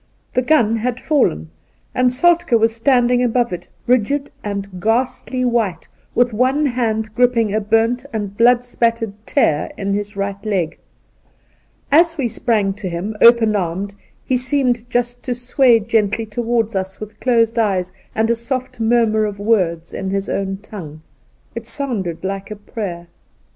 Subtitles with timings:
[0.33, 1.51] The gun had fallen,
[1.93, 7.13] and Soltke 6t Soltk^ was standing above it, rigid and ghastly white, with one hand
[7.13, 10.79] gripping a burnt and blood spattered tear in his right leg.
[11.91, 13.93] As we sprang to him open armed
[14.25, 19.25] he seemed just to sway gently towards us with closed eyes and a soft murmur
[19.25, 21.01] of words in his own tongue.
[21.53, 23.05] It sounded like a prayer.